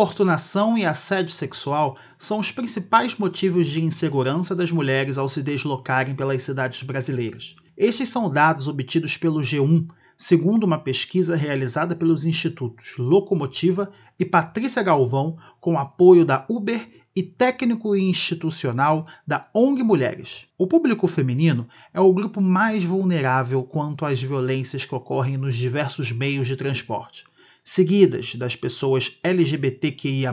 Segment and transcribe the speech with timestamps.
[0.00, 6.14] importunação e assédio sexual são os principais motivos de insegurança das mulheres ao se deslocarem
[6.14, 7.54] pelas cidades brasileiras.
[7.76, 9.86] Estes são dados obtidos pelo G1,
[10.16, 16.80] segundo uma pesquisa realizada pelos institutos Locomotiva e Patrícia Galvão, com apoio da Uber
[17.14, 20.46] e técnico institucional da ONG Mulheres.
[20.56, 26.10] O público feminino é o grupo mais vulnerável quanto às violências que ocorrem nos diversos
[26.10, 27.26] meios de transporte,
[27.64, 30.32] seguidas das pessoas LGBTQIA,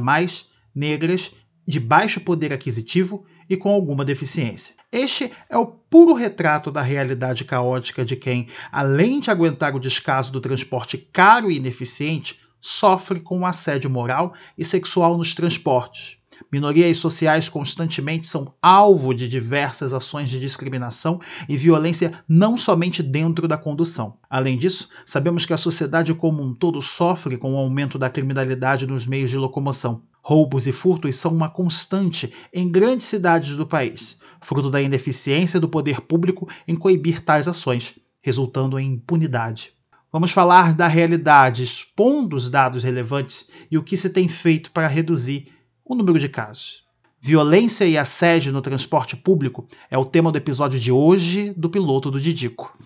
[0.74, 1.32] negras,
[1.68, 4.76] de baixo poder aquisitivo e com alguma deficiência.
[4.92, 10.32] Este é o puro retrato da realidade caótica de quem, além de aguentar o descaso
[10.32, 16.17] do transporte caro e ineficiente, sofre com assédio moral e sexual nos transportes,
[16.52, 23.48] Minorias sociais constantemente são alvo de diversas ações de discriminação e violência não somente dentro
[23.48, 24.18] da condução.
[24.30, 28.88] Além disso, sabemos que a sociedade como um todo sofre com o aumento da criminalidade
[28.88, 30.04] nos meios de locomoção.
[30.22, 35.70] Roubos e furtos são uma constante em grandes cidades do país, fruto da ineficiência do
[35.70, 39.72] poder público em coibir tais ações, resultando em impunidade.
[40.12, 44.88] Vamos falar da realidade, expondo os dados relevantes e o que se tem feito para
[44.88, 45.50] reduzir
[45.90, 46.84] o número de casos.
[47.20, 52.12] Violência e assédio no transporte público é o tema do episódio de hoje do piloto
[52.12, 52.78] do Didico.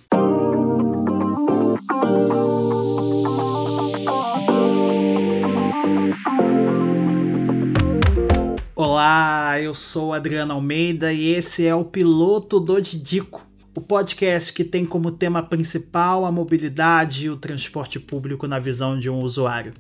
[8.76, 14.64] Olá, eu sou Adriano Almeida e esse é o piloto do Didico, o podcast que
[14.64, 19.74] tem como tema principal a mobilidade e o transporte público na visão de um usuário.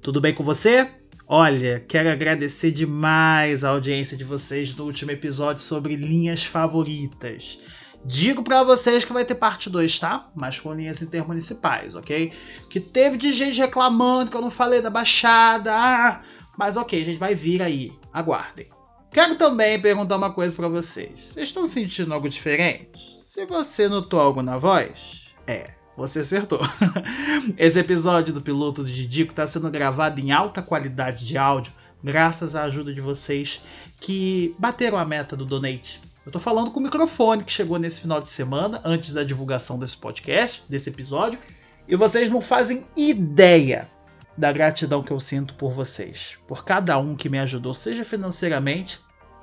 [0.00, 1.03] Tudo bem com você?
[1.26, 7.58] Olha, quero agradecer demais a audiência de vocês no último episódio sobre linhas favoritas.
[8.04, 10.30] Digo para vocês que vai ter parte 2, tá?
[10.34, 12.30] Mas com linhas intermunicipais, ok?
[12.68, 15.72] Que teve de gente reclamando que eu não falei da Baixada.
[15.74, 16.20] Ah,
[16.58, 17.90] mas ok, a gente vai vir aí.
[18.12, 18.68] Aguardem.
[19.10, 21.12] Quero também perguntar uma coisa para vocês.
[21.18, 22.98] Vocês estão sentindo algo diferente?
[23.22, 26.60] Se você notou algo na voz, é, você acertou.
[27.56, 31.72] Esse episódio do piloto do Didico está sendo gravado em alta qualidade de áudio,
[32.02, 33.62] graças à ajuda de vocês
[34.00, 36.00] que bateram a meta do donate.
[36.24, 39.78] Eu estou falando com o microfone que chegou nesse final de semana, antes da divulgação
[39.78, 41.38] desse podcast, desse episódio,
[41.86, 43.90] e vocês não fazem ideia
[44.36, 49.00] da gratidão que eu sinto por vocês, por cada um que me ajudou, seja financeiramente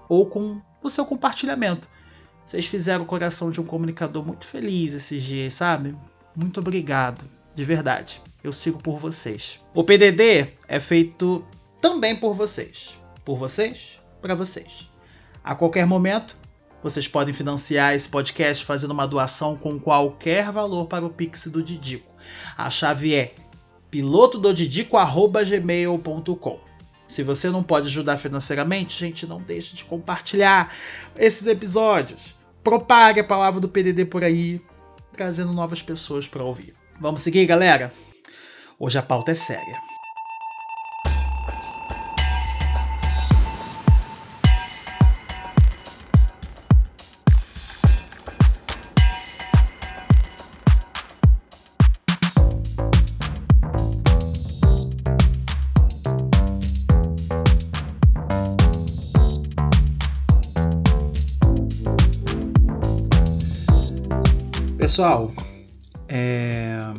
[0.09, 1.87] ou com o seu compartilhamento.
[2.43, 5.95] Vocês fizeram o coração de um comunicador muito feliz esses dias, sabe?
[6.35, 8.21] Muito obrigado, de verdade.
[8.43, 9.59] Eu sigo por vocês.
[9.73, 11.45] O PDD é feito
[11.81, 12.97] também por vocês.
[13.25, 14.89] Por vocês, para vocês.
[15.43, 16.37] A qualquer momento,
[16.81, 21.61] vocês podem financiar esse podcast fazendo uma doação com qualquer valor para o Pix do
[21.61, 22.09] Didico.
[22.57, 23.33] A chave é
[23.89, 26.59] pilotododidico.gmail.com
[27.07, 30.73] Se você não pode ajudar financeiramente, gente, não deixe de compartilhar
[31.17, 32.33] esses episódios.
[32.63, 34.61] Propague a palavra do PDD por aí
[35.21, 36.73] trazendo novas pessoas para ouvir.
[36.99, 37.93] Vamos seguir, galera?
[38.79, 39.77] Hoje a pauta é séria.
[64.91, 65.33] Pessoal,
[66.09, 66.93] é...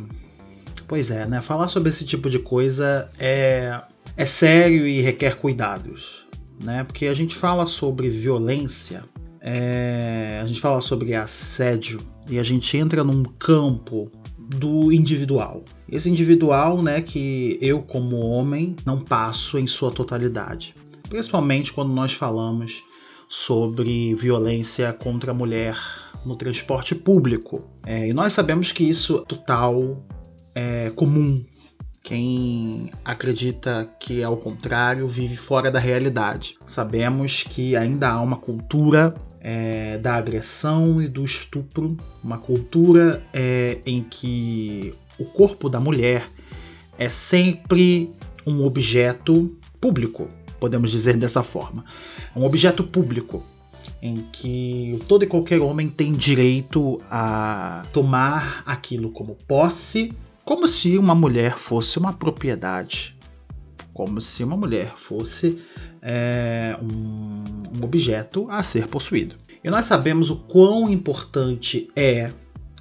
[0.87, 1.39] pois é, né?
[1.41, 3.79] Falar sobre esse tipo de coisa é,
[4.17, 6.25] é sério e requer cuidados,
[6.59, 6.83] né?
[6.85, 9.03] Porque a gente fala sobre violência,
[9.39, 10.39] é...
[10.41, 14.09] a gente fala sobre assédio e a gente entra num campo
[14.39, 15.63] do individual.
[15.87, 20.73] Esse individual, né, que eu como homem não passo em sua totalidade,
[21.07, 22.81] principalmente quando nós falamos
[23.29, 25.77] sobre violência contra a mulher
[26.25, 27.61] no transporte público.
[27.85, 30.01] É, e nós sabemos que isso é total
[30.55, 31.43] é comum.
[32.03, 36.57] Quem acredita que é o contrário vive fora da realidade.
[36.65, 43.79] Sabemos que ainda há uma cultura é, da agressão e do estupro, uma cultura é,
[43.85, 46.25] em que o corpo da mulher
[46.97, 48.11] é sempre
[48.45, 51.85] um objeto público, podemos dizer dessa forma.
[52.35, 53.43] Um objeto público
[54.03, 60.11] em que todo e qualquer homem tem direito a tomar aquilo como posse,
[60.43, 63.17] como se uma mulher fosse uma propriedade,
[63.93, 65.57] como se uma mulher fosse
[66.01, 69.37] é, um, um objeto a ser possuído.
[69.63, 72.29] E nós sabemos o quão importante é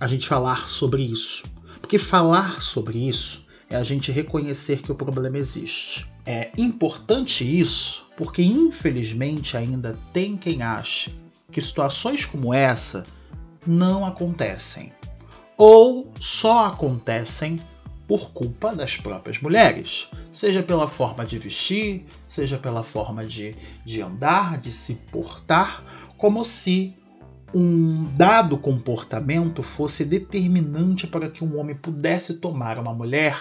[0.01, 1.45] a gente falar sobre isso,
[1.81, 6.05] porque falar sobre isso é a gente reconhecer que o problema existe.
[6.27, 11.13] É importante isso porque, infelizmente, ainda tem quem ache
[11.51, 13.05] que situações como essa
[13.67, 14.93] não acontecem
[15.57, 17.61] ou só acontecem
[18.07, 24.01] por culpa das próprias mulheres, seja pela forma de vestir, seja pela forma de, de
[24.01, 25.83] andar, de se portar,
[26.17, 26.95] como se
[27.53, 33.37] um dado comportamento fosse determinante para que um homem pudesse tomar uma mulher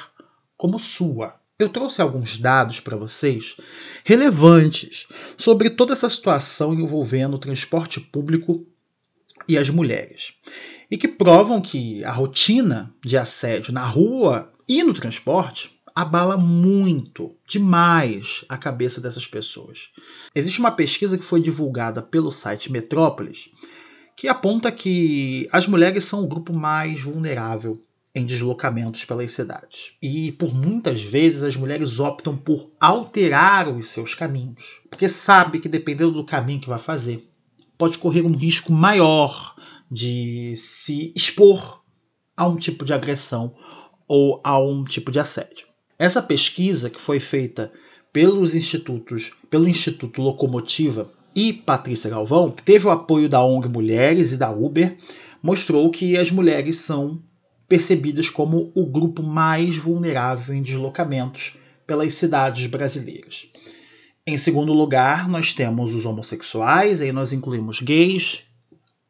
[0.57, 1.39] como sua.
[1.61, 3.55] Eu trouxe alguns dados para vocês
[4.03, 5.05] relevantes
[5.37, 8.65] sobre toda essa situação envolvendo o transporte público
[9.47, 10.33] e as mulheres,
[10.89, 17.35] e que provam que a rotina de assédio na rua e no transporte abala muito,
[17.47, 19.91] demais, a cabeça dessas pessoas.
[20.33, 23.49] Existe uma pesquisa que foi divulgada pelo site Metrópolis
[24.15, 27.79] que aponta que as mulheres são o grupo mais vulnerável
[28.13, 29.93] em deslocamentos pelas cidades.
[30.01, 35.69] E por muitas vezes as mulheres optam por alterar os seus caminhos, porque sabe que
[35.69, 37.27] dependendo do caminho que vai fazer,
[37.77, 39.55] pode correr um risco maior
[39.89, 41.81] de se expor
[42.35, 43.55] a um tipo de agressão
[44.07, 45.67] ou a um tipo de assédio.
[45.97, 47.71] Essa pesquisa que foi feita
[48.11, 54.37] pelos institutos, pelo Instituto Locomotiva e Patrícia Galvão, teve o apoio da ONG Mulheres e
[54.37, 54.97] da Uber,
[55.41, 57.21] mostrou que as mulheres são
[57.71, 61.53] percebidas como o grupo mais vulnerável em deslocamentos
[61.87, 63.47] pelas cidades brasileiras.
[64.27, 68.41] Em segundo lugar, nós temos os homossexuais, aí nós incluímos gays,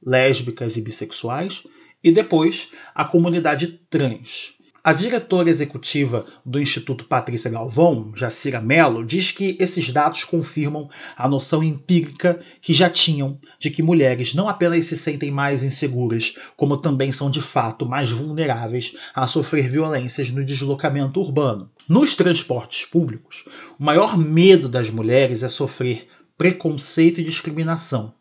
[0.05, 1.63] lésbicas e bissexuais,
[2.03, 4.53] e depois a comunidade trans.
[4.83, 11.29] A diretora executiva do Instituto Patrícia Galvão, Jacira Mello, diz que esses dados confirmam a
[11.29, 16.77] noção empírica que já tinham de que mulheres não apenas se sentem mais inseguras, como
[16.77, 21.69] também são de fato mais vulneráveis a sofrer violências no deslocamento urbano.
[21.87, 23.45] Nos transportes públicos,
[23.79, 28.11] o maior medo das mulheres é sofrer preconceito e discriminação.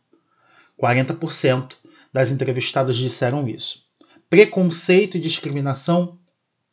[0.79, 1.71] 40%
[2.13, 3.89] das entrevistadas disseram isso.
[4.29, 6.20] Preconceito e discriminação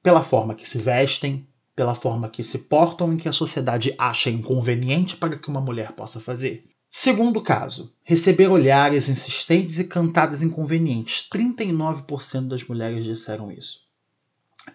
[0.07, 1.45] pela forma que se vestem,
[1.75, 5.91] pela forma que se portam e que a sociedade acha inconveniente para que uma mulher
[5.91, 6.63] possa fazer.
[6.89, 11.27] Segundo caso, receber olhares insistentes e cantadas inconvenientes.
[11.29, 13.81] 39% das mulheres disseram isso.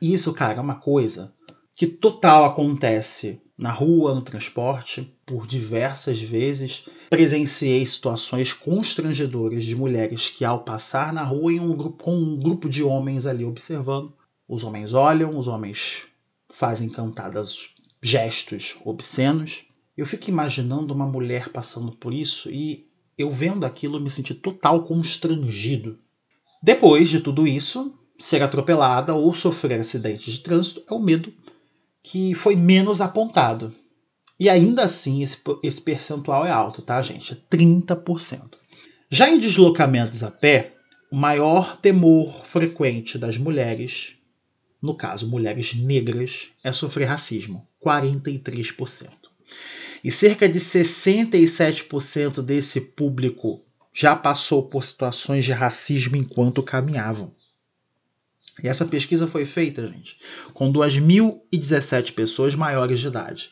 [0.02, 1.32] E isso, cara, é uma coisa
[1.74, 6.84] que total acontece na rua, no transporte, por diversas vezes.
[7.08, 12.38] Presenciei situações constrangedoras de mulheres que, ao passar na rua, em um grupo, com um
[12.38, 14.12] grupo de homens ali observando,
[14.48, 16.02] os homens olham, os homens
[16.48, 17.70] fazem cantadas
[18.02, 19.64] gestos obscenos.
[19.96, 22.86] Eu fico imaginando uma mulher passando por isso e
[23.16, 25.98] eu vendo aquilo me senti total constrangido.
[26.62, 31.32] Depois de tudo isso, ser atropelada ou sofrer acidentes de trânsito é o medo
[32.02, 33.74] que foi menos apontado.
[34.38, 37.32] E ainda assim, esse, esse percentual é alto, tá, gente?
[37.32, 38.54] É 30%.
[39.08, 40.74] Já em deslocamentos a pé,
[41.10, 44.16] o maior temor frequente das mulheres
[44.82, 49.08] no caso mulheres negras, é sofrer racismo, 43%.
[50.02, 53.62] E cerca de 67% desse público
[53.94, 57.30] já passou por situações de racismo enquanto caminhavam.
[58.62, 60.18] E essa pesquisa foi feita, gente,
[60.52, 63.50] com 2.017 pessoas maiores de idade,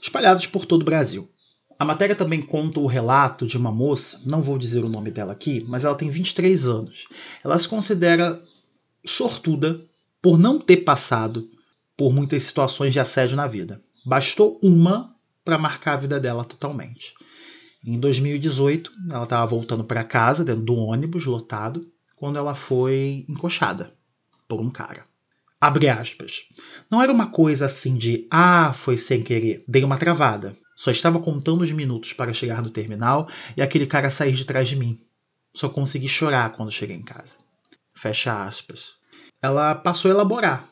[0.00, 1.28] espalhadas por todo o Brasil.
[1.78, 5.32] A matéria também conta o relato de uma moça, não vou dizer o nome dela
[5.32, 7.06] aqui, mas ela tem 23 anos.
[7.44, 8.40] Ela se considera
[9.06, 9.87] sortuda
[10.20, 11.48] por não ter passado
[11.96, 13.82] por muitas situações de assédio na vida.
[14.04, 17.14] Bastou uma para marcar a vida dela totalmente.
[17.84, 23.94] Em 2018, ela estava voltando para casa dentro do ônibus lotado quando ela foi encoxada
[24.46, 25.04] por um cara.
[25.60, 26.42] Abre aspas.
[26.90, 30.56] Não era uma coisa assim de ah, foi sem querer, dei uma travada.
[30.76, 34.68] Só estava contando os minutos para chegar no terminal e aquele cara sair de trás
[34.68, 35.00] de mim.
[35.52, 37.38] Só consegui chorar quando cheguei em casa.
[37.92, 38.98] Fecha aspas
[39.42, 40.68] ela passou a elaborar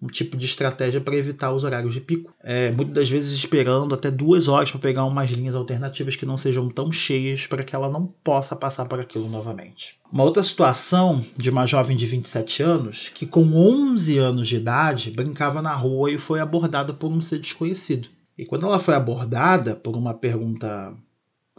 [0.00, 2.32] um tipo de estratégia para evitar os horários de pico.
[2.42, 6.36] É, muitas das vezes esperando até duas horas para pegar umas linhas alternativas que não
[6.36, 9.98] sejam tão cheias para que ela não possa passar por aquilo novamente.
[10.12, 15.10] Uma outra situação de uma jovem de 27 anos que com 11 anos de idade
[15.10, 18.08] brincava na rua e foi abordada por um ser desconhecido.
[18.38, 20.94] E quando ela foi abordada por uma pergunta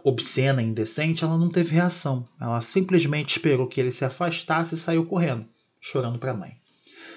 [0.04, 2.26] obscena indecente, ela não teve reação.
[2.40, 5.46] Ela simplesmente esperou que ele se afastasse e saiu correndo
[5.88, 6.58] chorando para a mãe.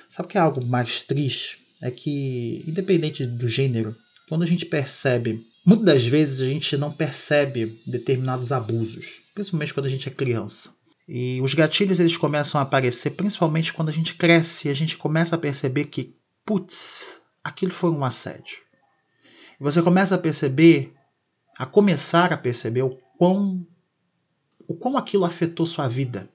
[0.09, 1.59] Sabe o que é algo mais triste?
[1.83, 3.97] É que, independente do gênero,
[4.29, 9.87] quando a gente percebe, muitas das vezes a gente não percebe determinados abusos, principalmente quando
[9.87, 10.75] a gente é criança.
[11.09, 14.97] E os gatilhos eles começam a aparecer principalmente quando a gente cresce e a gente
[14.97, 18.59] começa a perceber que, putz, aquilo foi um assédio.
[19.59, 20.93] você começa a perceber,
[21.59, 23.67] a começar a perceber o quão,
[24.69, 26.29] o quão aquilo afetou sua vida.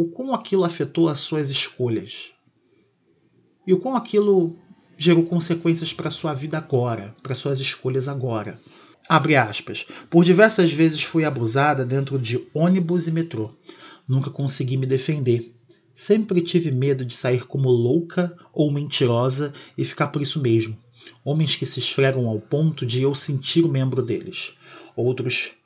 [0.00, 2.30] O quão aquilo afetou as suas escolhas.
[3.66, 4.56] E o quão aquilo
[4.96, 8.60] gerou consequências para sua vida agora, para suas escolhas agora.
[9.08, 9.84] Abre aspas.
[10.08, 13.50] Por diversas vezes fui abusada dentro de ônibus e metrô.
[14.06, 15.52] Nunca consegui me defender.
[15.92, 20.78] Sempre tive medo de sair como louca ou mentirosa e ficar por isso mesmo.
[21.24, 24.52] Homens que se esfregam ao ponto de eu sentir o membro deles.
[24.94, 25.57] Outros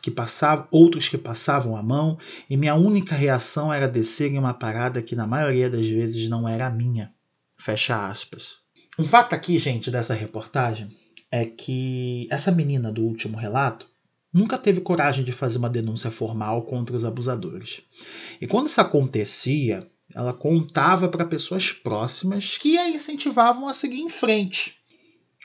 [0.00, 4.54] que passavam, outros que passavam a mão e minha única reação era descer em uma
[4.54, 7.12] parada que na maioria das vezes não era a minha.
[7.56, 8.56] Fecha aspas.
[8.98, 10.96] Um fato aqui, gente, dessa reportagem
[11.30, 13.86] é que essa menina do último relato
[14.32, 17.82] nunca teve coragem de fazer uma denúncia formal contra os abusadores.
[18.40, 24.08] E quando isso acontecia, ela contava para pessoas próximas que a incentivavam a seguir em
[24.08, 24.78] frente.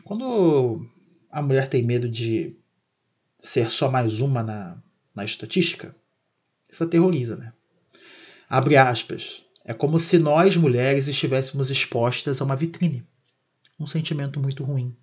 [0.03, 0.85] Quando
[1.31, 2.55] a mulher tem medo de
[3.43, 4.77] ser só mais uma na,
[5.13, 5.93] na estatística,
[6.71, 7.51] isso aterroriza, né?
[8.49, 9.43] Abre aspas.
[9.65, 13.05] É como se nós, mulheres, estivéssemos expostas a uma vitrine.
[13.79, 14.95] Um sentimento muito ruim.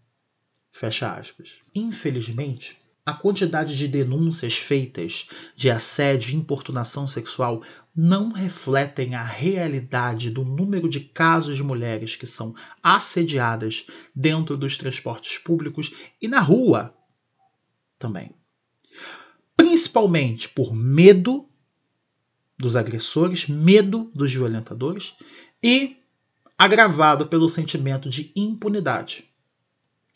[0.73, 1.55] Fecha aspas.
[1.75, 7.63] Infelizmente, a quantidade de denúncias feitas de assédio e importunação sexual
[7.95, 14.79] não refletem a realidade do número de casos de mulheres que são assediadas dentro dos
[14.79, 16.95] transportes públicos e na rua
[18.01, 18.35] também.
[19.57, 21.49] Principalmente por medo
[22.59, 25.15] dos agressores, medo dos violentadores
[25.63, 25.97] e
[26.59, 29.31] agravado pelo sentimento de impunidade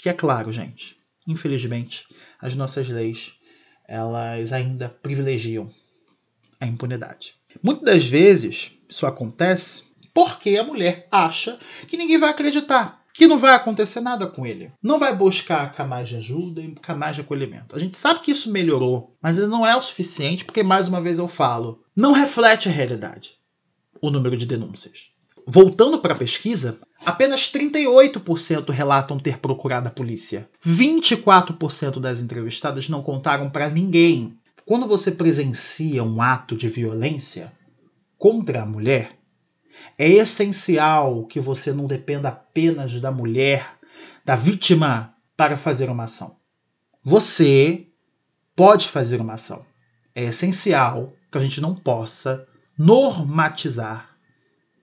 [0.05, 2.07] que é claro, gente, infelizmente,
[2.39, 3.33] as nossas leis
[3.87, 5.73] elas ainda privilegiam
[6.61, 7.35] a impunidade.
[7.63, 13.39] Muitas das vezes isso acontece porque a mulher acha que ninguém vai acreditar, que não
[13.39, 14.73] vai acontecer nada com ele.
[14.83, 17.77] Não vai buscar canais de ajuda e canais de acolhimento.
[17.77, 21.01] A gente sabe que isso melhorou, mas ainda não é o suficiente porque, mais uma
[21.01, 23.39] vez eu falo, não reflete a realidade
[24.03, 25.13] o número de denúncias.
[25.47, 30.49] Voltando para a pesquisa, apenas 38% relatam ter procurado a polícia.
[30.67, 34.37] 24% das entrevistadas não contaram para ninguém.
[34.67, 37.53] Quando você presencia um ato de violência
[38.19, 39.19] contra a mulher,
[39.99, 43.77] é essencial que você não dependa apenas da mulher,
[44.25, 46.37] da vítima, para fazer uma ação.
[47.03, 47.87] Você
[48.57, 49.65] pode fazer uma ação.
[50.15, 52.47] É essencial que a gente não possa
[52.79, 54.17] normatizar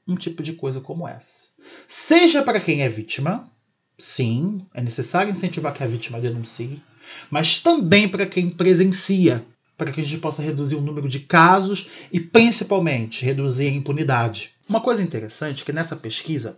[0.07, 1.51] um tipo de coisa como essa.
[1.87, 3.49] Seja para quem é vítima,
[3.97, 6.81] sim, é necessário incentivar que a vítima denuncie,
[7.29, 9.45] mas também para quem presencia,
[9.77, 14.51] para que a gente possa reduzir o número de casos e principalmente reduzir a impunidade.
[14.71, 16.57] Uma coisa interessante é que nessa pesquisa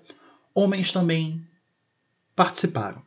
[0.53, 1.43] homens também
[2.35, 3.01] participaram.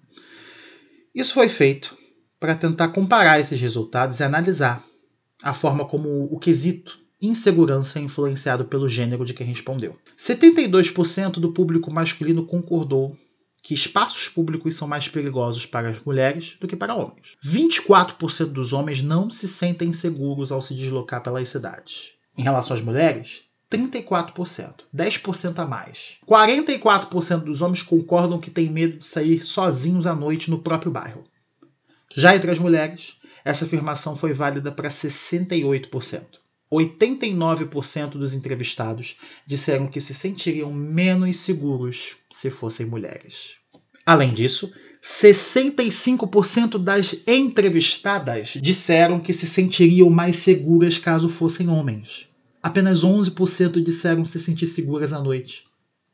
[1.15, 1.97] Isso foi feito
[2.41, 4.85] para tentar comparar esses resultados e analisar
[5.41, 9.97] a forma como o quesito insegurança influenciado pelo gênero de quem respondeu.
[10.19, 13.17] 72% do público masculino concordou
[13.63, 17.37] que espaços públicos são mais perigosos para as mulheres do que para homens.
[17.45, 22.09] 24% dos homens não se sentem seguros ao se deslocar pelas cidades.
[22.37, 26.17] Em relação às mulheres, 34%, 10% a mais.
[26.27, 31.25] 44% dos homens concordam que têm medo de sair sozinhos à noite no próprio bairro.
[32.17, 36.25] Já entre as mulheres, essa afirmação foi válida para 68%.
[36.73, 43.53] 89% dos entrevistados disseram que se sentiriam menos seguros se fossem mulheres.
[44.05, 52.29] Além disso, 65% das entrevistadas disseram que se sentiriam mais seguras caso fossem homens.
[52.67, 55.63] Apenas 11% disseram se sentir seguras à noite.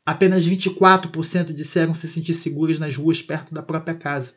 [0.05, 4.35] Apenas 24% disseram se sentir seguras nas ruas perto da própria casa.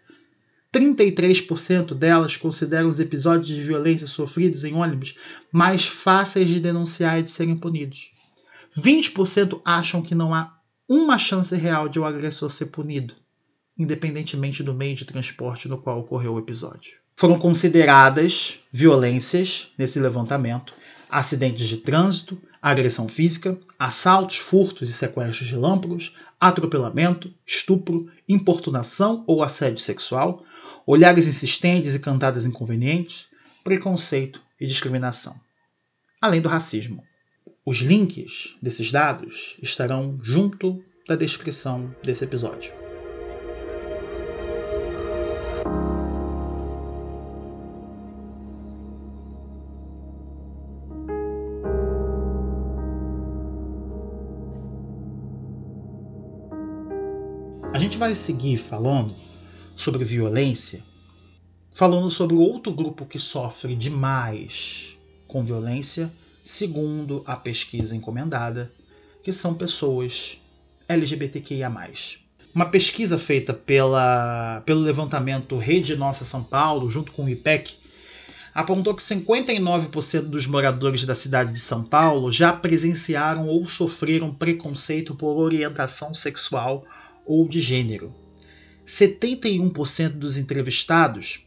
[0.72, 5.18] 33% delas consideram os episódios de violência sofridos em ônibus
[5.52, 8.12] mais fáceis de denunciar e de serem punidos.
[8.74, 10.58] 20% acham que não há
[10.88, 13.12] uma chance real de o agressor ser punido,
[13.76, 16.92] independentemente do meio de transporte no qual ocorreu o episódio.
[17.14, 20.72] Foram consideradas violências nesse levantamento
[21.08, 29.78] acidentes de trânsito, agressão física, assaltos, furtos e sequestros relâmpagos, atropelamento, estupro, importunação ou assédio
[29.78, 30.44] sexual,
[30.86, 33.26] olhares insistentes e cantadas inconvenientes,
[33.64, 35.38] preconceito e discriminação,
[36.20, 37.02] além do racismo.
[37.64, 42.85] Os links desses dados estarão junto da descrição desse episódio.
[58.06, 59.12] Vai seguir falando
[59.74, 60.80] sobre violência,
[61.72, 64.96] falando sobre outro grupo que sofre demais
[65.26, 66.12] com violência,
[66.44, 68.70] segundo a pesquisa encomendada,
[69.24, 70.38] que são pessoas
[70.88, 71.68] LGBTQIA.
[72.54, 77.74] Uma pesquisa feita pela, pelo levantamento Rede Nossa São Paulo, junto com o IPEC,
[78.54, 85.12] apontou que 59% dos moradores da cidade de São Paulo já presenciaram ou sofreram preconceito
[85.12, 86.86] por orientação sexual
[87.26, 88.14] ou de gênero.
[88.86, 91.46] 71% dos entrevistados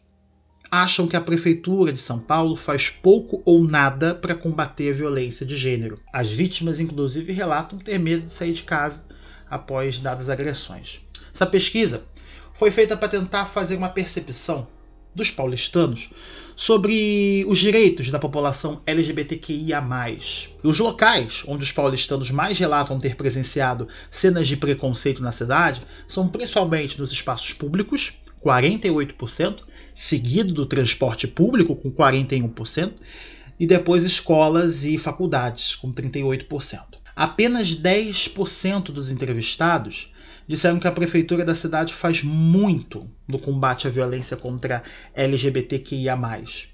[0.70, 5.46] acham que a prefeitura de São Paulo faz pouco ou nada para combater a violência
[5.46, 6.00] de gênero.
[6.14, 9.06] As vítimas, inclusive, relatam ter medo de sair de casa
[9.50, 11.02] após dadas agressões.
[11.34, 12.04] Essa pesquisa
[12.54, 14.68] foi feita para tentar fazer uma percepção
[15.14, 16.10] dos paulistanos
[16.56, 19.82] sobre os direitos da população LGBTQIA.
[20.62, 25.82] E os locais onde os paulistanos mais relatam ter presenciado cenas de preconceito na cidade
[26.06, 28.14] são principalmente nos espaços públicos,
[28.44, 29.60] 48%,
[29.94, 32.92] seguido do transporte público, com 41%,
[33.58, 37.00] e depois escolas e faculdades, com 38%.
[37.16, 40.14] Apenas 10% dos entrevistados
[40.50, 46.18] disseram que a prefeitura da cidade faz muito no combate à violência contra LGBTQIA.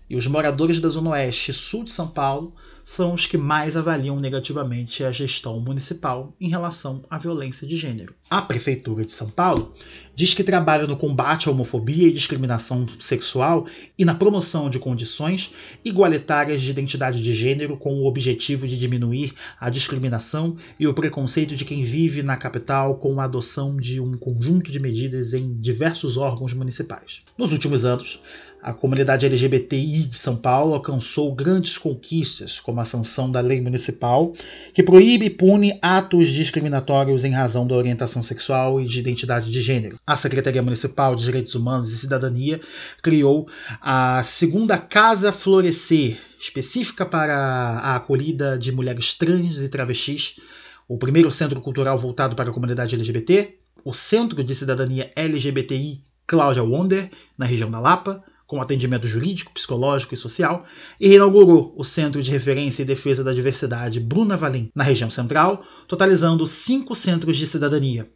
[0.10, 2.56] E os moradores da Zona Oeste e Sul de São Paulo
[2.86, 8.16] são os que mais avaliam negativamente a gestão municipal em relação à violência de gênero.
[8.30, 9.74] A Prefeitura de São Paulo
[10.16, 13.68] diz que trabalha no combate à homofobia e discriminação sexual
[13.98, 15.54] e na promoção de condições
[15.84, 21.56] igualitárias de identidade de gênero com o objetivo de diminuir a discriminação e o preconceito
[21.56, 26.18] de quem vive na capital com a adoção de um conjunto de medidas em diversos
[26.18, 27.22] órgãos municipais.
[27.38, 28.22] Nos últimos anos,
[28.66, 34.34] a comunidade LGBTI de São Paulo alcançou grandes conquistas, como a sanção da lei municipal,
[34.74, 39.62] que proíbe e pune atos discriminatórios em razão da orientação sexual e de identidade de
[39.62, 40.00] gênero.
[40.08, 42.60] A Secretaria Municipal de Direitos Humanos e Cidadania
[43.04, 43.48] criou
[43.80, 50.40] a segunda Casa Florescer, específica para a acolhida de mulheres trans e travestis,
[50.88, 56.64] o primeiro centro cultural voltado para a comunidade LGBT, o Centro de Cidadania LGBTI Cláudia
[56.64, 60.66] Wonder, na região da Lapa, com atendimento jurídico, psicológico e social,
[61.00, 65.64] e inaugurou o Centro de Referência e Defesa da Diversidade Bruna Valim, na região central,
[65.88, 68.10] totalizando cinco centros de cidadania.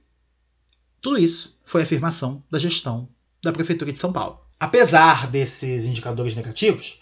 [1.01, 3.09] Tudo isso foi afirmação da gestão
[3.41, 4.39] da Prefeitura de São Paulo.
[4.59, 6.99] Apesar desses indicadores negativos,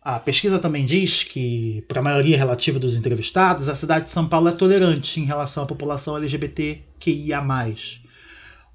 [0.00, 4.26] a pesquisa também diz que, para a maioria relativa dos entrevistados, a cidade de São
[4.26, 7.40] Paulo é tolerante em relação à população LGBTQIA.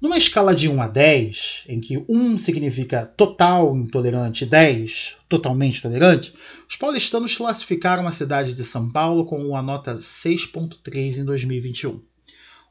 [0.00, 5.82] Numa escala de 1 a 10, em que 1 significa total intolerante e 10 totalmente
[5.82, 6.32] tolerante,
[6.68, 12.00] os paulistanos classificaram a cidade de São Paulo com a nota 6.3 em 2021.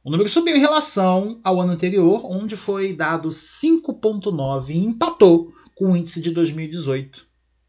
[0.06, 5.92] O número subiu em relação ao ano anterior, onde foi dado 5.9 e empatou com
[5.92, 7.28] o índice de 2018,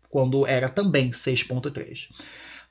[0.08, 2.06] quando era também 6.3.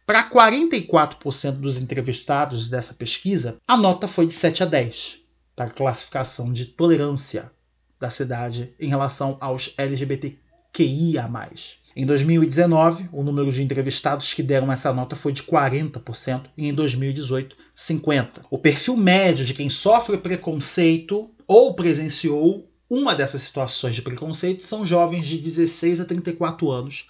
[0.05, 5.26] Para 44% dos entrevistados dessa pesquisa, a nota foi de 7 a 10
[5.57, 7.51] para a classificação de tolerância
[7.99, 11.27] da cidade em relação aos LGBTQIA.
[11.95, 16.73] Em 2019, o número de entrevistados que deram essa nota foi de 40% e em
[16.75, 18.45] 2018, 50%.
[18.51, 24.85] O perfil médio de quem sofre preconceito ou presenciou uma dessas situações de preconceito são
[24.85, 27.07] jovens de 16 a 34 anos.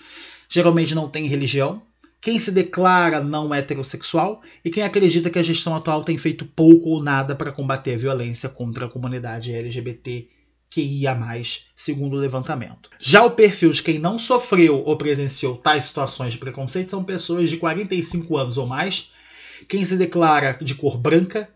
[0.47, 1.81] Geralmente não têm religião,
[2.19, 6.89] quem se declara não heterossexual e quem acredita que a gestão atual tem feito pouco
[6.89, 10.27] ou nada para combater a violência contra a comunidade LGBT
[10.69, 12.89] que ia mais, segundo o levantamento.
[12.99, 17.49] Já o perfil de quem não sofreu ou presenciou tais situações de preconceito são pessoas
[17.49, 19.13] de 45 anos ou mais,
[19.67, 21.49] quem se declara de cor branca,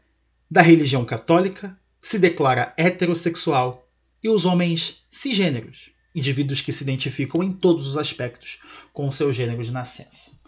[0.50, 3.88] da religião católica, se declara heterossexual
[4.24, 8.60] e os homens cisgêneros, indivíduos que se identificam em todos os aspectos
[8.94, 10.41] com seu gênero de nascença.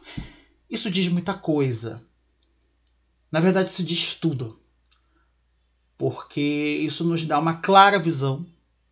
[0.69, 2.01] Isso diz muita coisa.
[3.31, 4.59] Na verdade, isso diz tudo.
[5.97, 8.45] Porque isso nos dá uma clara visão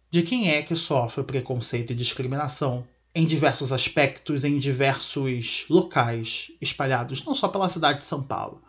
[0.09, 7.23] de quem é que sofre preconceito e discriminação em diversos aspectos, em diversos locais espalhados,
[7.23, 8.61] não só pela cidade de São Paulo,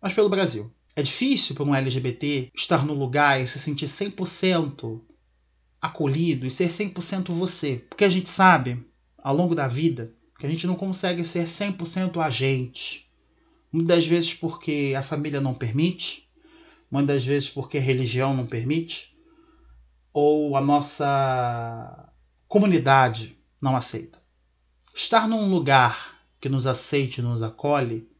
[0.00, 0.72] mas pelo Brasil.
[0.94, 5.00] É difícil para um LGBT estar num lugar e se sentir 100%
[5.80, 8.86] acolhido e ser 100% você, porque a gente sabe,
[9.18, 13.08] ao longo da vida, que a gente não consegue ser 100% a gente.
[13.70, 16.28] Muitas vezes porque a família não permite,
[16.90, 19.16] muitas vezes porque a religião não permite,
[20.12, 22.12] ou a nossa
[22.48, 24.20] comunidade não aceita.
[24.92, 28.10] Estar num lugar que nos aceite e nos acolhe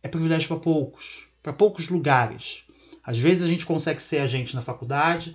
[0.00, 2.62] é privilégio para poucos, para poucos lugares.
[3.02, 5.34] Às vezes a gente consegue ser a gente na faculdade,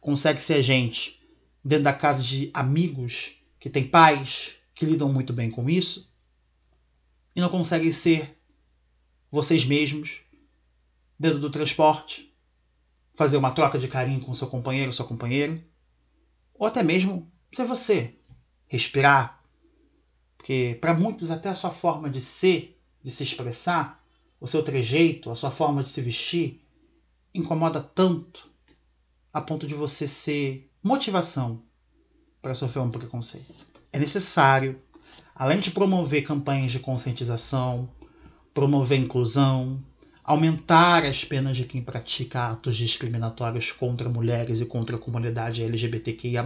[0.00, 1.22] consegue ser a gente
[1.64, 6.12] dentro da casa de amigos que têm pais que lidam muito bem com isso
[7.34, 8.38] e não conseguem ser
[9.30, 10.20] vocês mesmos
[11.18, 12.32] dentro do transporte,
[13.10, 15.66] fazer uma troca de carinho com seu companheiro ou sua companheira,
[16.54, 18.14] ou até mesmo ser você,
[18.66, 19.42] respirar,
[20.36, 24.04] porque para muitos até a sua forma de ser, de se expressar,
[24.38, 26.62] o seu trejeito, a sua forma de se vestir
[27.32, 28.50] incomoda tanto
[29.32, 31.62] a ponto de você ser motivação
[32.42, 33.75] para sofrer um preconceito.
[33.96, 34.78] É necessário,
[35.34, 37.88] além de promover campanhas de conscientização,
[38.52, 39.82] promover inclusão,
[40.22, 46.44] aumentar as penas de quem pratica atos discriminatórios contra mulheres e contra a comunidade LGBTQIA.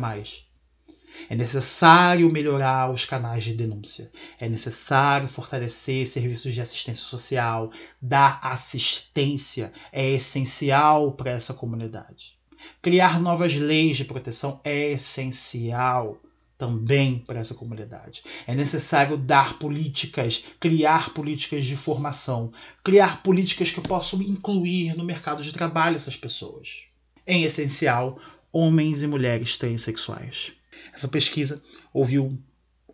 [1.28, 4.12] É necessário melhorar os canais de denúncia.
[4.38, 7.72] É necessário fortalecer serviços de assistência social.
[8.00, 12.38] Dar assistência é essencial para essa comunidade.
[12.80, 16.16] Criar novas leis de proteção é essencial
[16.60, 18.22] também para essa comunidade.
[18.46, 22.52] É necessário dar políticas, criar políticas de formação,
[22.84, 26.82] criar políticas que possam incluir no mercado de trabalho essas pessoas.
[27.26, 28.20] Em essencial,
[28.52, 30.52] homens e mulheres transexuais.
[30.92, 31.62] Essa pesquisa
[31.94, 32.38] ouviu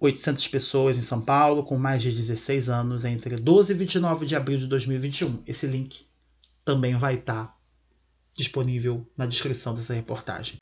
[0.01, 4.37] 800 pessoas em São Paulo com mais de 16 anos entre 12 e 29 de
[4.37, 5.43] abril de 2021.
[5.45, 6.07] Esse link
[6.65, 7.57] também vai estar
[8.33, 10.57] disponível na descrição dessa reportagem.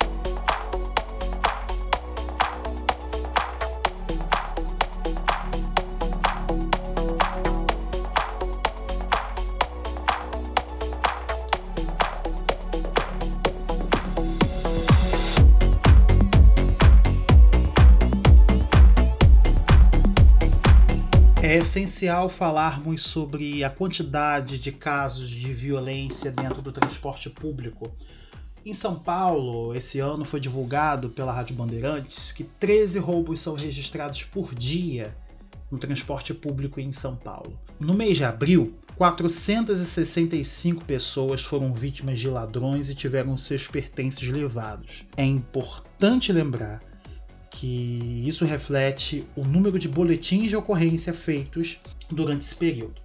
[21.64, 27.90] Essencial falarmos sobre a quantidade de casos de violência dentro do transporte público.
[28.66, 34.24] Em São Paulo, esse ano foi divulgado pela Rádio Bandeirantes que 13 roubos são registrados
[34.24, 35.16] por dia
[35.70, 37.58] no transporte público em São Paulo.
[37.80, 45.06] No mês de abril, 465 pessoas foram vítimas de ladrões e tiveram seus pertences levados.
[45.16, 46.80] É importante lembrar
[47.54, 51.78] que isso reflete o número de boletins de ocorrência feitos
[52.10, 53.00] durante esse período.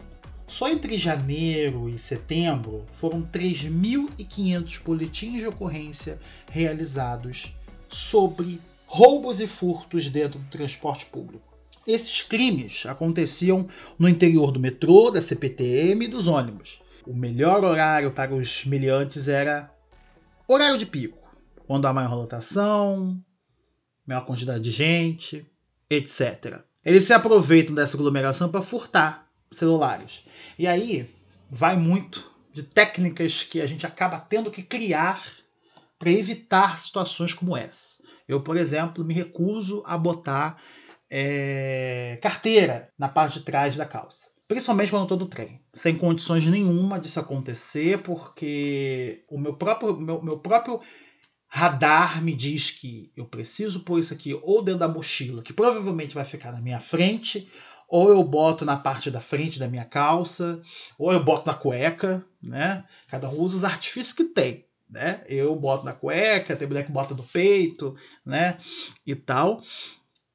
[0.48, 6.20] Só entre janeiro e setembro foram 3.500 boletins de ocorrência
[6.52, 7.56] realizados
[7.88, 11.48] sobre roubos e furtos dentro do transporte público.
[11.86, 13.68] Esses crimes aconteciam
[14.00, 16.82] no interior do metrô, da CPTM e dos ônibus.
[17.06, 19.72] O melhor horário para os meliantes era
[20.48, 21.20] horário de pico,
[21.68, 23.24] quando há maior lotação,
[24.10, 25.45] maior quantidade de gente,
[25.88, 26.62] etc.
[26.84, 30.24] Eles se aproveitam dessa aglomeração para furtar celulares.
[30.58, 31.08] E aí
[31.50, 35.24] vai muito de técnicas que a gente acaba tendo que criar
[36.00, 38.02] para evitar situações como essa.
[38.28, 40.60] Eu, por exemplo, me recuso a botar
[41.08, 44.32] é, carteira na parte de trás da calça.
[44.48, 45.62] Principalmente quando estou no trem.
[45.72, 50.80] Sem condições nenhuma disso acontecer, porque o meu próprio, meu, meu próprio
[51.50, 56.14] radar me diz que eu preciso pôr isso aqui ou dentro da mochila, que provavelmente
[56.14, 57.52] vai ficar na minha frente,
[57.88, 60.62] ou eu boto na parte da frente da minha calça,
[60.98, 62.84] ou eu boto na cueca, né?
[63.08, 65.24] Cada um usa os artifícios que tem, né?
[65.28, 68.60] Eu boto na cueca, tem mulher que bota no peito, né?
[69.06, 69.64] E tal.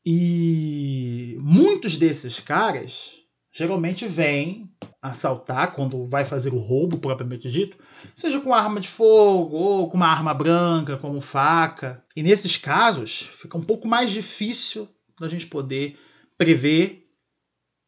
[0.05, 3.24] E muitos desses caras
[3.55, 4.69] geralmente vêm
[5.01, 7.79] assaltar quando vai fazer o roubo propriamente dito,
[8.15, 12.03] seja com arma de fogo ou com uma arma branca, como faca.
[12.17, 14.89] E nesses casos, fica um pouco mais difícil
[15.21, 15.97] da gente poder
[16.37, 17.07] prever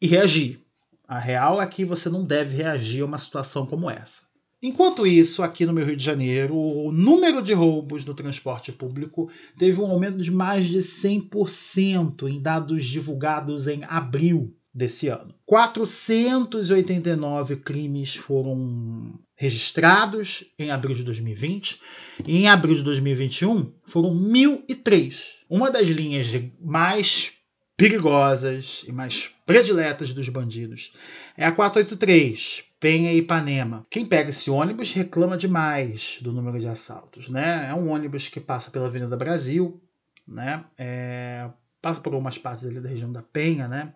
[0.00, 0.62] e reagir.
[1.09, 4.26] A real é que você não deve reagir a uma situação como essa.
[4.62, 9.31] Enquanto isso, aqui no meu Rio de Janeiro, o número de roubos no transporte público
[9.59, 15.35] teve um aumento de mais de 100% em dados divulgados em abril desse ano.
[15.47, 21.81] 489 crimes foram registrados em abril de 2020
[22.27, 25.37] e em abril de 2021 foram 1.003.
[25.49, 26.27] Uma das linhas
[26.61, 27.33] mais
[27.75, 30.93] perigosas e mais prediletas dos bandidos
[31.39, 33.87] é a 483, Penha e Ipanema.
[33.89, 37.67] Quem pega esse ônibus reclama demais do número de assaltos, né?
[37.71, 39.81] É um ônibus que passa pela Avenida Brasil,
[40.29, 40.67] né?
[40.77, 41.49] É,
[41.81, 43.95] passa por algumas partes ali da região da Penha, né?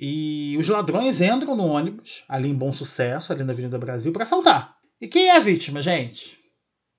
[0.00, 4.22] E os ladrões entram no ônibus, ali em Bom Sucesso, ali na Avenida Brasil, para
[4.22, 4.76] assaltar.
[5.00, 6.38] E quem é a vítima, gente?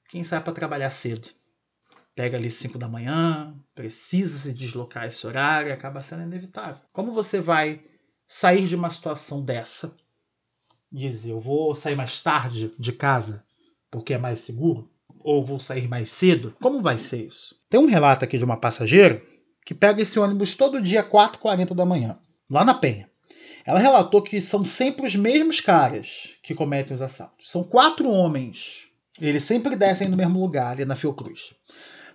[0.10, 1.30] Quem sai para trabalhar cedo.
[2.14, 6.84] Pega ali 5 da manhã, precisa se deslocar esse horário acaba sendo inevitável.
[6.94, 7.82] Como você vai
[8.28, 9.96] sair de uma situação dessa?
[10.92, 13.44] Dizer, eu vou sair mais tarde de casa
[13.90, 14.92] porque é mais seguro?
[15.24, 16.56] ou vou sair mais cedo?
[16.62, 17.56] Como vai ser isso?
[17.70, 19.22] Tem um relato aqui de uma passageira
[19.66, 22.18] que pega esse ônibus todo dia 4h40 da manhã,
[22.52, 23.10] lá na Penha.
[23.66, 27.50] Ela relatou que são sempre os mesmos caras que cometem os assaltos.
[27.50, 28.88] São quatro homens.
[29.20, 31.54] Eles sempre descem no mesmo lugar, ali na Fiocruz.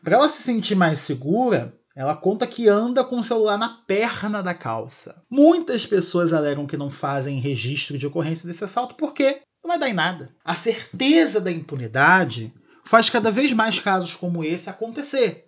[0.05, 4.43] Para ela se sentir mais segura, ela conta que anda com o celular na perna
[4.43, 5.23] da calça.
[5.31, 9.89] Muitas pessoas alegam que não fazem registro de ocorrência desse assalto porque não vai dar
[9.89, 10.35] em nada.
[10.45, 12.53] A certeza da impunidade
[12.85, 15.47] faz cada vez mais casos como esse acontecer.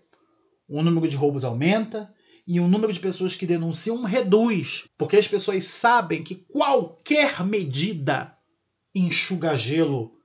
[0.69, 2.13] O número de roubos aumenta,
[2.51, 8.35] e o número de pessoas que denunciam reduz, porque as pessoas sabem que qualquer medida
[8.95, 10.17] enxuga gelo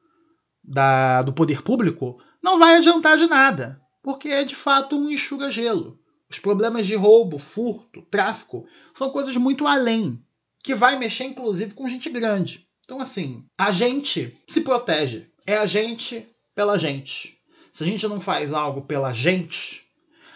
[0.64, 5.52] da, do poder público não vai adiantar de nada, porque é de fato um enxuga
[5.52, 6.00] gelo.
[6.30, 10.18] Os problemas de roubo, furto, tráfico são coisas muito além,
[10.64, 12.66] que vai mexer inclusive com gente grande.
[12.86, 17.38] Então assim, a gente se protege, é a gente pela gente.
[17.70, 19.83] Se a gente não faz algo pela gente,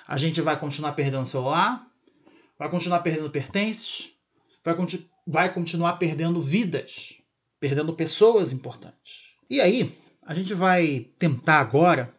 [0.08, 1.86] a gente vai continuar perdendo celular,
[2.58, 4.14] vai continuar perdendo pertences,
[4.64, 4.74] vai,
[5.28, 7.16] vai continuar perdendo vidas,
[7.60, 9.34] perdendo pessoas importantes.
[9.50, 9.94] E aí,
[10.24, 12.16] a gente vai tentar agora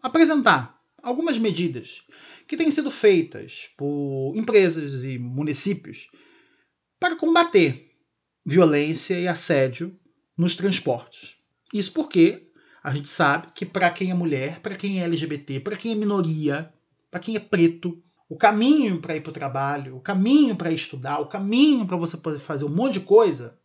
[0.00, 2.02] apresentar algumas medidas
[2.46, 6.08] que têm sido feitas por empresas e municípios
[7.00, 7.90] para combater
[8.44, 9.98] violência e assédio
[10.36, 11.36] nos transportes.
[11.74, 12.48] Isso porque
[12.82, 15.94] a gente sabe que para quem é mulher, para quem é LGBT, para quem é
[15.94, 16.72] minoria,
[17.12, 21.18] para quem é preto, o caminho para ir para o trabalho, o caminho para estudar,
[21.18, 23.58] o caminho para você poder fazer um monte de coisa,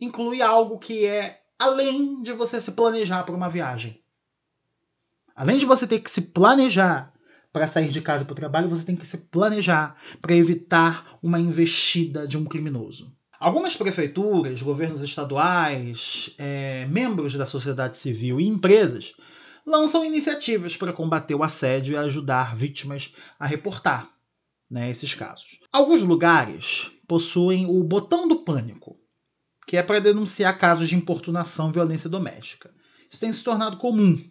[0.00, 4.00] inclui algo que é além de você se planejar para uma viagem.
[5.34, 7.12] Além de você ter que se planejar
[7.52, 11.40] para sair de casa para o trabalho, você tem que se planejar para evitar uma
[11.40, 13.12] investida de um criminoso.
[13.40, 19.16] Algumas prefeituras, governos estaduais, é, membros da sociedade civil e empresas
[19.70, 24.10] lançam iniciativas para combater o assédio e ajudar vítimas a reportar
[24.70, 25.58] né, esses casos.
[25.72, 28.98] Alguns lugares possuem o botão do pânico,
[29.66, 32.72] que é para denunciar casos de importunação e violência doméstica.
[33.10, 34.22] Isso tem se tornado comum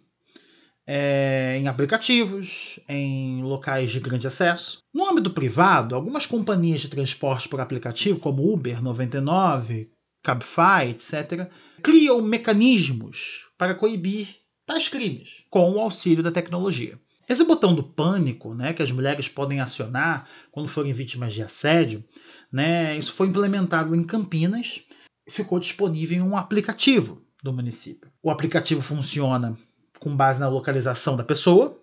[0.86, 4.82] é, em aplicativos, em locais de grande acesso.
[4.92, 9.90] No âmbito privado, algumas companhias de transporte por aplicativo, como Uber 99,
[10.22, 11.48] Cabify, etc.,
[11.82, 14.39] criam mecanismos para coibir
[14.70, 16.96] tais crimes, com o auxílio da tecnologia.
[17.28, 22.04] Esse botão do pânico, né, que as mulheres podem acionar quando forem vítimas de assédio,
[22.52, 24.82] né, isso foi implementado em Campinas
[25.26, 28.08] e ficou disponível em um aplicativo do município.
[28.22, 29.58] O aplicativo funciona
[29.98, 31.76] com base na localização da pessoa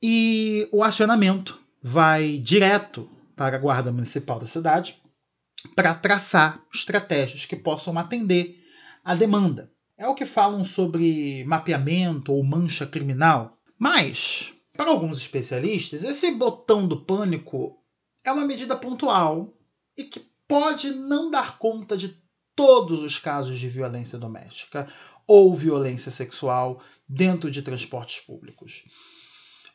[0.00, 5.02] e o acionamento vai direto para a Guarda Municipal da cidade
[5.74, 8.64] para traçar estratégias que possam atender
[9.04, 13.56] à demanda é o que falam sobre mapeamento ou mancha criminal.
[13.78, 17.78] Mas, para alguns especialistas, esse botão do pânico
[18.24, 19.56] é uma medida pontual
[19.96, 22.20] e que pode não dar conta de
[22.56, 24.92] todos os casos de violência doméstica
[25.24, 28.82] ou violência sexual dentro de transportes públicos.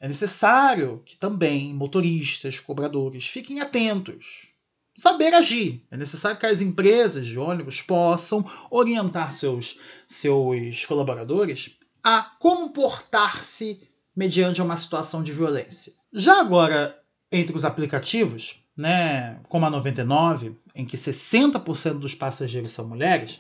[0.02, 4.50] É necessário que também motoristas, cobradores fiquem atentos
[4.98, 5.86] saber agir.
[5.92, 13.88] É necessário que as empresas de ônibus possam orientar seus, seus colaboradores a como portar-se
[14.16, 15.94] mediante uma situação de violência.
[16.12, 17.00] Já agora,
[17.32, 23.40] entre os aplicativos, né, como a 99, em que 60% dos passageiros são mulheres,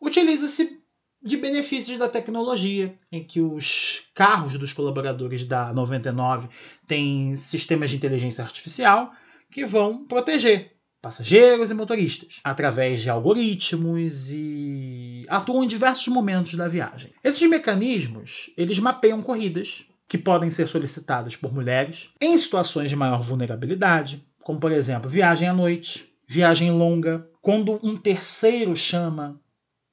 [0.00, 0.80] utiliza-se
[1.24, 6.48] de benefícios da tecnologia, em que os carros dos colaboradores da 99
[6.86, 9.12] têm sistemas de inteligência artificial
[9.50, 10.71] que vão proteger
[11.02, 17.12] passageiros e motoristas, através de algoritmos e atuam em diversos momentos da viagem.
[17.24, 23.20] Esses mecanismos, eles mapeiam corridas que podem ser solicitadas por mulheres em situações de maior
[23.20, 29.40] vulnerabilidade, como por exemplo, viagem à noite, viagem longa, quando um terceiro chama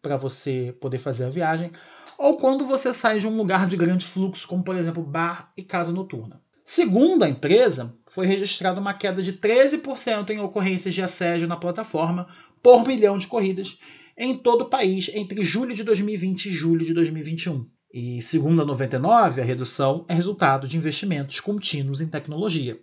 [0.02, 1.72] para você poder fazer a viagem,
[2.18, 5.64] ou quando você sai de um lugar de grande fluxo, como por exemplo bar e
[5.64, 6.40] casa noturna.
[6.72, 12.28] Segundo a empresa, foi registrada uma queda de 13% em ocorrências de assédio na plataforma
[12.62, 13.80] por milhão de corridas
[14.16, 17.68] em todo o país entre julho de 2020 e julho de 2021.
[17.92, 22.80] E segundo a 99, a redução é resultado de investimentos contínuos em tecnologia.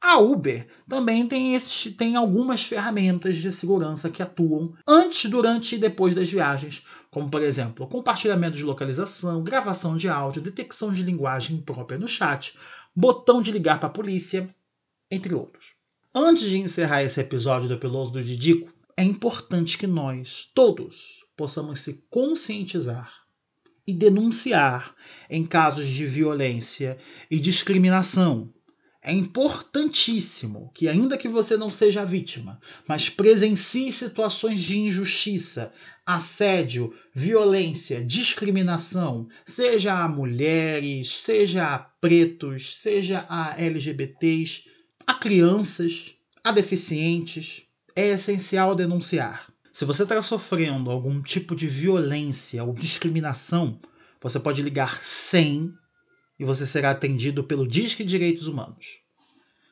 [0.00, 1.58] A Uber também tem,
[1.98, 7.42] tem algumas ferramentas de segurança que atuam antes, durante e depois das viagens, como por
[7.42, 12.56] exemplo, compartilhamento de localização, gravação de áudio, detecção de linguagem própria no chat,
[12.96, 14.48] botão de ligar para a polícia,
[15.10, 15.74] entre outros.
[16.14, 21.82] Antes de encerrar esse episódio do piloto do Didico, é importante que nós, todos, possamos
[21.82, 23.12] se conscientizar
[23.86, 24.96] e denunciar
[25.28, 26.98] em casos de violência
[27.30, 28.50] e discriminação.
[29.06, 35.72] É importantíssimo que, ainda que você não seja vítima, mas presencie situações de injustiça,
[36.04, 44.68] assédio, violência, discriminação, seja a mulheres, seja a pretos, seja a LGBTs,
[45.06, 47.62] a crianças, a deficientes,
[47.94, 49.52] é essencial denunciar.
[49.72, 53.78] Se você está sofrendo algum tipo de violência ou discriminação,
[54.20, 55.72] você pode ligar 100
[56.38, 58.98] e você será atendido pelo Disque Direitos Humanos.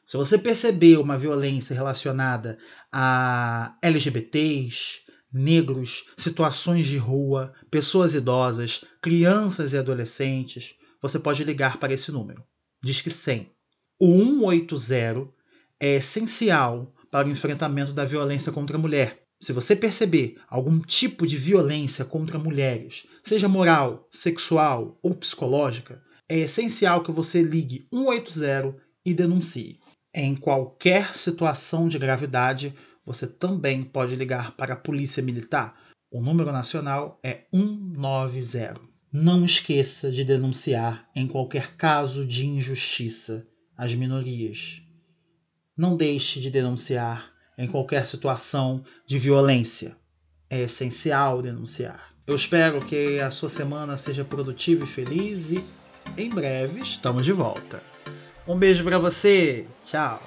[0.07, 2.59] Se você perceber uma violência relacionada
[2.93, 5.01] a LGBTs,
[5.33, 12.45] negros, situações de rua, pessoas idosas, crianças e adolescentes, você pode ligar para esse número.
[12.83, 13.51] Disque 100.
[13.99, 15.29] O 180
[15.81, 19.25] é essencial para o enfrentamento da violência contra a mulher.
[19.41, 26.39] Se você perceber algum tipo de violência contra mulheres, seja moral, sexual ou psicológica, é
[26.39, 29.81] essencial que você ligue 180 e denuncie.
[30.13, 35.79] Em qualquer situação de gravidade, você também pode ligar para a Polícia Militar.
[36.11, 38.81] O número nacional é 190.
[39.13, 44.83] Não esqueça de denunciar em qualquer caso de injustiça às minorias.
[45.77, 49.97] Não deixe de denunciar em qualquer situação de violência.
[50.49, 52.15] É essencial denunciar.
[52.27, 55.65] Eu espero que a sua semana seja produtiva e feliz e
[56.17, 57.83] em breve estamos de volta.
[58.47, 59.67] Um beijo para você.
[59.85, 60.21] Tchau.